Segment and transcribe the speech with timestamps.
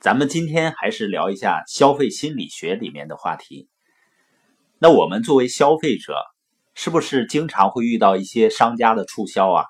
[0.00, 3.68] 咱们今天还是聊一下消费心理学里面的话题。
[4.78, 6.14] 那我们作为消费者，
[6.72, 9.64] 是不是经常会遇到一些商家的促销啊？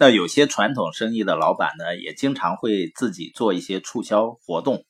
[0.00, 4.84] 那有些传统生意的老板呢，也经常会自己做一些促销活动。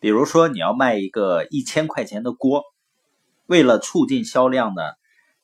[0.00, 2.62] 比如说，你要卖一个一千块钱的锅，
[3.46, 4.82] 为了促进销量呢，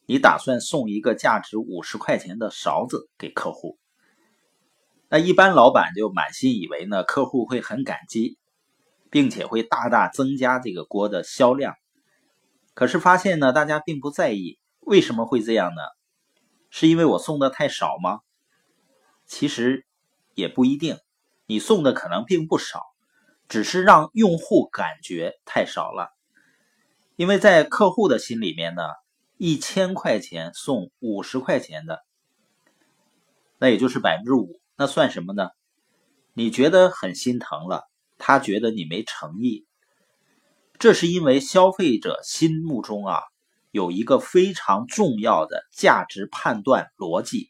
[0.04, 3.78] 你打算送一个价值五十块钱的勺子给客户。
[5.08, 8.38] 那一般老板就满心以为呢，客户会很感激，
[9.10, 11.74] 并且会大大增加这个锅的销量。
[12.74, 14.58] 可是发现呢，大家并不在意。
[14.80, 15.82] 为什么会这样呢？
[16.70, 18.20] 是因为我送的太少吗？
[19.26, 19.86] 其实
[20.34, 20.98] 也不一定，
[21.46, 22.82] 你送的可能并不少，
[23.48, 26.10] 只是让用户感觉太少了。
[27.16, 28.82] 因为在客户的心里面呢，
[29.38, 32.04] 一千块钱送五十块钱的，
[33.58, 35.48] 那也就是百分之五，那算什么呢？
[36.34, 37.84] 你觉得很心疼了，
[38.18, 39.64] 他觉得你没诚意。
[40.78, 43.20] 这是因为消费者心目中啊
[43.70, 47.48] 有一个非常重要的价值判断逻辑，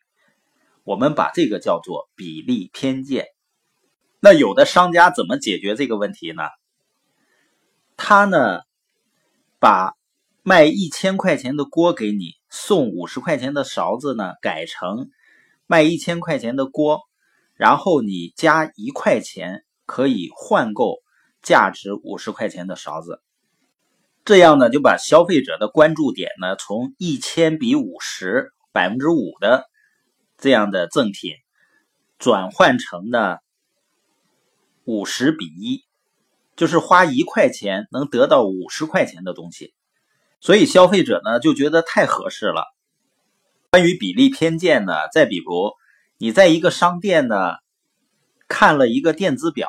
[0.84, 3.26] 我们把这个叫做比例偏见。
[4.20, 6.44] 那有的商家怎么解决这个问题呢？
[7.96, 8.60] 他呢
[9.58, 9.94] 把
[10.44, 15.10] 卖一千块钱的锅给你送五十块钱的勺子呢改成
[15.66, 17.00] 卖一千块钱的锅，
[17.56, 20.96] 然后你加一块钱可以换购。
[21.42, 23.22] 价值五十块钱的勺子，
[24.24, 29.62] 这样呢就把消费者的关注点呢从一千比五十百分之五的
[30.38, 31.34] 这样的赠品，
[32.18, 33.36] 转换成呢
[34.82, 35.84] 五十比一，
[36.56, 39.72] 就是花一块钱能得到五十块钱的东西，
[40.40, 42.64] 所以消费者呢就觉得太合适了。
[43.70, 45.70] 关于比例偏见呢，再比如
[46.18, 47.54] 你在一个商店呢
[48.48, 49.68] 看了一个电子表。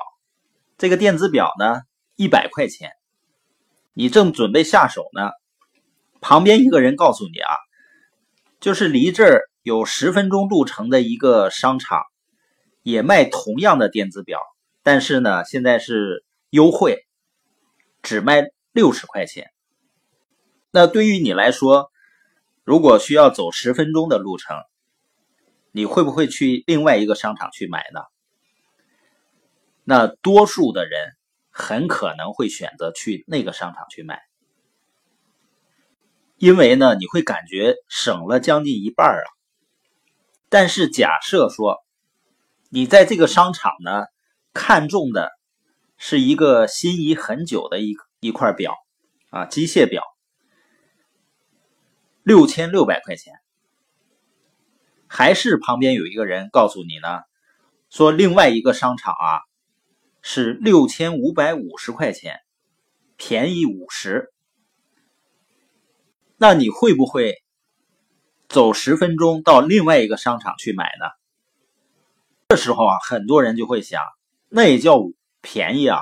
[0.77, 1.81] 这个电子表呢，
[2.15, 2.91] 一百块钱，
[3.93, 5.31] 你正准备下手呢，
[6.21, 7.49] 旁边一个人告诉你啊，
[8.59, 12.03] 就是离这儿有十分钟路程的一个商场，
[12.83, 14.39] 也卖同样的电子表，
[14.83, 17.07] 但是呢，现在是优惠，
[18.03, 19.49] 只卖六十块钱。
[20.69, 21.89] 那对于你来说，
[22.63, 24.55] 如果需要走十分钟的路程，
[25.77, 28.01] 你会不会去另外一个商场去买呢？
[29.83, 31.15] 那多数的人
[31.51, 34.19] 很可能会选择去那个商场去买，
[36.37, 39.29] 因为呢，你会感觉省了将近一半啊。
[40.49, 41.77] 但是假设说，
[42.71, 44.05] 你在这个商场呢，
[44.55, 45.29] 看中的
[45.95, 48.73] 是一个心仪很久的一一块表
[49.29, 50.01] 啊，机械表，
[52.23, 53.35] 六千六百块钱，
[55.07, 57.21] 还是旁边有一个人告诉你呢，
[57.89, 59.41] 说另外一个商场啊。
[60.29, 62.41] 是六千五百五十块钱，
[63.15, 64.33] 便宜五十。
[66.35, 67.35] 那你会不会
[68.49, 71.05] 走十分钟到另外一个商场去买呢？
[72.49, 74.01] 这时候啊，很多人就会想，
[74.49, 74.99] 那也叫
[75.39, 76.01] 便宜啊，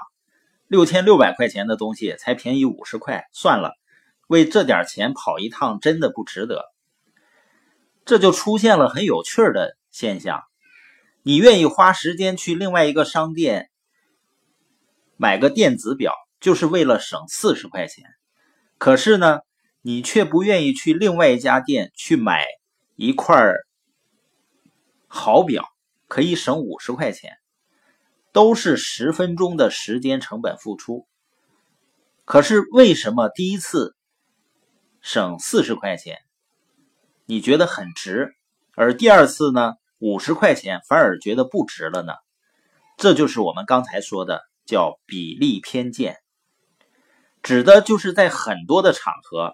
[0.68, 3.74] 六千六百块钱的东西才便宜五十块，算了，
[4.28, 6.74] 为这点钱跑一趟真的不值得。
[8.06, 10.44] 这就出现了很有趣的现象，
[11.24, 13.70] 你愿意花时间去另外一个商店。
[15.18, 18.04] 买个电子表就是为了省四十块钱，
[18.78, 19.40] 可是呢，
[19.82, 22.44] 你却不愿意去另外一家店去买
[22.96, 23.54] 一块
[25.08, 25.66] 好表，
[26.10, 27.38] 可以省五十块钱，
[28.34, 31.08] 都是十分钟的时间成本付出。
[32.26, 33.96] 可是为什么第一次
[35.00, 36.25] 省四十块钱，
[37.26, 38.36] 你觉得很值，
[38.76, 42.14] 而第二次呢，五十块钱反而觉得不值了呢？
[42.98, 44.42] 这就是我们刚才说的。
[44.68, 46.18] 叫比例偏见，
[47.44, 49.54] 指的就是在很多的场合，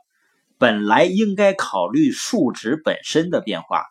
[0.58, 3.84] 本来应该考虑数值本身的变化，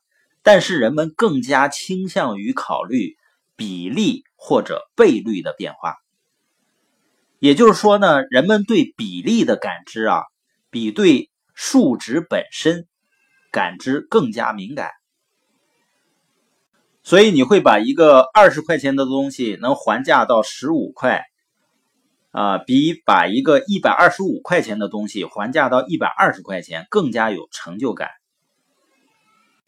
[0.42, 3.16] 但是人们更加倾向于考虑
[3.54, 5.96] 比例或者倍率的变化。
[7.38, 10.22] 也就是说呢，人们对比例的感知啊，
[10.70, 12.88] 比对数值本身
[13.50, 14.90] 感知更加敏感。
[17.02, 21.24] 所以你会把一个二十块钱的东西能还价到十五块，
[22.30, 28.10] 啊，比把一个一百二十五块钱的东西还价到一百二十块钱更加有成就感。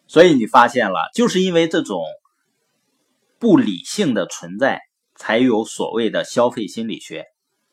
[0.06, 2.04] 所以你发现了，就是因为这种
[3.38, 4.80] 不理性的存在，
[5.16, 7.24] 才有所谓的消费心理学。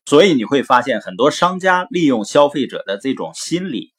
[0.06, 3.92] 所以你会发现，很多商家利用消费者的这种心理，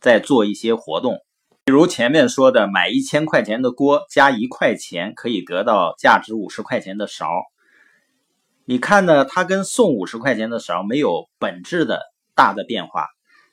[0.00, 1.18] 在做一些活动。
[1.68, 7.28] 比如前面说的，买一千块钱的锅加一块钱可以得到价值五十块钱的勺。
[8.64, 12.00] 你看呢，它跟送五十块钱的勺没有本质的
[12.34, 13.08] 大的变化，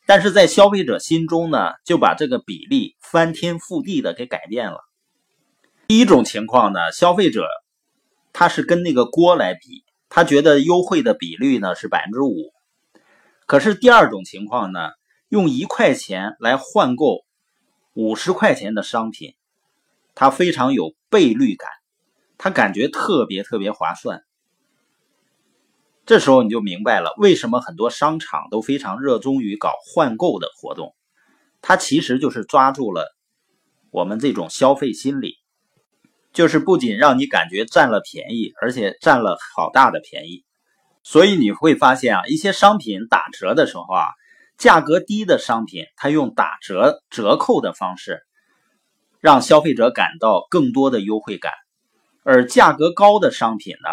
[0.05, 4.77] 但是在消费者心中呢，就把这个比例翻天覆地的给改变了。
[5.89, 7.45] 第一种情况呢，消费者
[8.31, 12.53] 他是跟那个锅来比，他觉得优惠的比率呢是百分之五。
[13.45, 14.91] 可是第二种情况呢，
[15.27, 17.24] 用一块钱来换购
[17.95, 19.35] 五十块钱的商品，
[20.15, 21.69] 他非常有倍率感，
[22.37, 24.21] 他感觉特别特别划算。
[26.05, 30.93] 这时候你就明白了，为什么很多商场都非常热衷于搞换购的活动，
[31.61, 33.15] 它其实就是抓住了
[33.91, 35.37] 我们这种消费心理。
[36.33, 40.43] 就是不仅让你感觉占了便宜，而且占了好大的便宜。
[41.01, 44.03] 所以你会发现啊，一些商品打折的时候啊，
[44.57, 48.21] 价格低的商品，它用打折折扣的方式，
[49.19, 51.51] 让消费者感到更多的优惠感；
[52.23, 53.89] 而价格高的商品呢，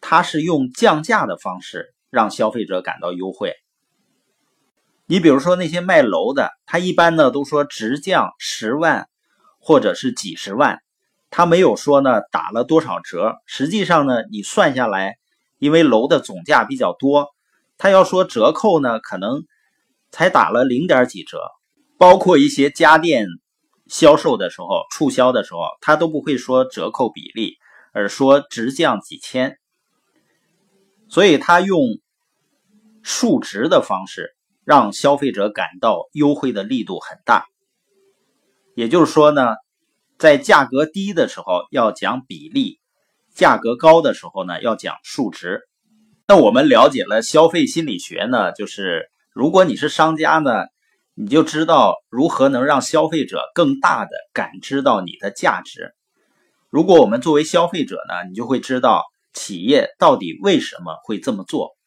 [0.00, 3.54] 它是用降价的方式让消费者感到优惠。
[5.06, 9.08] 你比如说那些卖楼的，他一般呢都说直降十万
[9.58, 10.80] 或者是几十万。
[11.30, 15.16] 他没有说呢打了多少折，实际上呢你算下来，
[15.58, 17.28] 因为楼的总价比较多，
[17.78, 19.44] 他要说折扣呢可能
[20.10, 21.40] 才打了零点几折，
[21.98, 23.26] 包括一些家电
[23.86, 27.56] 销售的时候促销的时候，他都不会说折扣比例，
[27.92, 29.58] 而说直降几千，
[31.08, 31.80] 所以他用
[33.02, 37.46] 数值的方式让消费者感到优惠的力度很大，
[38.74, 39.54] 也就是说呢。
[40.18, 42.80] 在价格低的时候要讲比例，
[43.36, 45.60] 价格高的时候呢要讲数值。
[46.26, 49.08] 那我们了解了消费心理学呢，就是
[49.38, 50.64] 如果你是商家呢，
[51.14, 55.94] 你就知道如何能让消费者更大的感知到你的价值。
[56.70, 61.77] 如果我们作为消费者呢，你就会知道企业到底为什么会这么做。